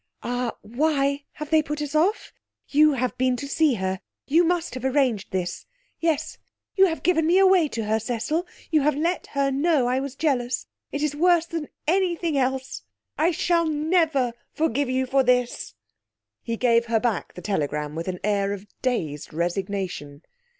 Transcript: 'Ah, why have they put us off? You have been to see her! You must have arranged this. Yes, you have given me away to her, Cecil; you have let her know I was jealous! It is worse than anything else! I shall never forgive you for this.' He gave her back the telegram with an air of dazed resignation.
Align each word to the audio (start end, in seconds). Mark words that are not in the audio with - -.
'Ah, 0.23 0.53
why 0.63 1.25
have 1.33 1.51
they 1.51 1.61
put 1.61 1.79
us 1.79 1.93
off? 1.93 2.33
You 2.67 2.93
have 2.93 3.15
been 3.19 3.35
to 3.35 3.47
see 3.47 3.75
her! 3.75 3.99
You 4.25 4.43
must 4.43 4.73
have 4.73 4.83
arranged 4.83 5.29
this. 5.29 5.67
Yes, 5.99 6.39
you 6.73 6.87
have 6.87 7.03
given 7.03 7.27
me 7.27 7.37
away 7.37 7.67
to 7.67 7.83
her, 7.83 7.99
Cecil; 7.99 8.47
you 8.71 8.81
have 8.81 8.95
let 8.95 9.27
her 9.27 9.51
know 9.51 9.85
I 9.85 9.99
was 9.99 10.15
jealous! 10.15 10.65
It 10.91 11.03
is 11.03 11.15
worse 11.15 11.45
than 11.45 11.67
anything 11.85 12.35
else! 12.35 12.81
I 13.19 13.29
shall 13.29 13.67
never 13.67 14.33
forgive 14.51 14.89
you 14.89 15.05
for 15.05 15.21
this.' 15.21 15.75
He 16.41 16.57
gave 16.57 16.85
her 16.87 16.99
back 16.99 17.35
the 17.35 17.41
telegram 17.43 17.93
with 17.93 18.07
an 18.07 18.17
air 18.23 18.53
of 18.53 18.65
dazed 18.81 19.31
resignation. 19.35 20.23